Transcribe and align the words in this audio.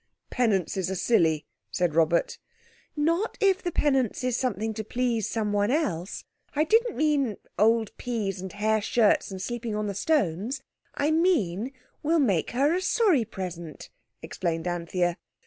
"Penances 0.31 0.89
are 0.89 0.95
silly," 0.95 1.45
said 1.69 1.93
Robert. 1.93 2.39
"Not 2.95 3.37
if 3.39 3.61
the 3.61 3.71
penance 3.71 4.23
is 4.23 4.35
something 4.35 4.73
to 4.73 4.83
please 4.83 5.29
someone 5.29 5.69
else. 5.69 6.25
I 6.55 6.63
didn't 6.63 6.97
mean 6.97 7.37
old 7.59 7.95
peas 7.97 8.41
and 8.41 8.51
hair 8.51 8.81
shirts 8.81 9.29
and 9.29 9.39
sleeping 9.39 9.75
on 9.75 9.85
the 9.85 9.93
stones. 9.93 10.63
I 10.95 11.11
mean 11.11 11.71
we'll 12.01 12.17
make 12.17 12.49
her 12.49 12.73
a 12.73 12.81
sorry 12.81 13.25
present," 13.25 13.91
explained 14.23 14.67
Anthea. 14.67 15.17